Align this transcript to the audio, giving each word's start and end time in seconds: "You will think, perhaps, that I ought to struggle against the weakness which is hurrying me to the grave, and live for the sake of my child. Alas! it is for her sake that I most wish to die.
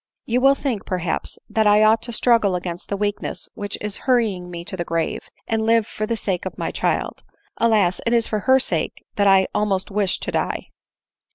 "You 0.33 0.41
will 0.41 0.55
think, 0.55 0.83
perhaps, 0.83 1.37
that 1.47 1.67
I 1.67 1.83
ought 1.83 2.01
to 2.01 2.11
struggle 2.11 2.55
against 2.55 2.89
the 2.89 2.97
weakness 2.97 3.47
which 3.53 3.77
is 3.81 3.97
hurrying 4.09 4.49
me 4.49 4.65
to 4.65 4.75
the 4.75 4.83
grave, 4.83 5.21
and 5.47 5.63
live 5.63 5.85
for 5.85 6.07
the 6.07 6.17
sake 6.17 6.43
of 6.47 6.57
my 6.57 6.71
child. 6.71 7.23
Alas! 7.57 8.01
it 8.07 8.11
is 8.11 8.25
for 8.25 8.39
her 8.49 8.59
sake 8.59 9.05
that 9.15 9.27
I 9.27 9.45
most 9.53 9.91
wish 9.91 10.17
to 10.21 10.31
die. 10.31 10.69